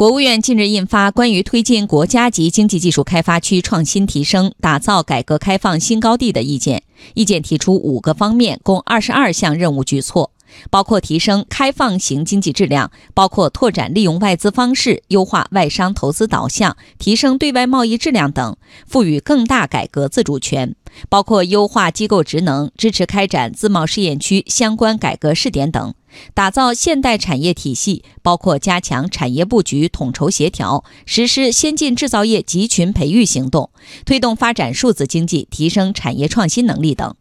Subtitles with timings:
[0.00, 6.78] 国务院近日印发《关于推进国家级经济技术开发区创新提升、打造改革开放新高地的意见》，
[7.12, 10.30] 意见提出五个方面，共二十二项任务举措，
[10.70, 20.74] 包括提升开放型经济质量，包括拓展利用外资方式，优化外商投资导向，提升对外贸易质量等，赋予更大改革自主权。
[21.08, 25.94] 包括优化机构职能，支持开展自贸试验区相关改革试点等，
[26.34, 33.70] 打造现代产业体系，包括加强产业布局统筹协调，实施先进制造业集群培育行动，
[34.04, 37.14] 推动发展数字经济，提升产业创新能力等。